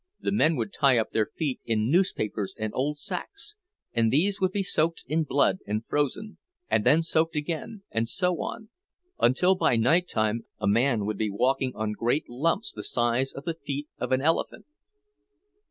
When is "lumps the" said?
12.27-12.83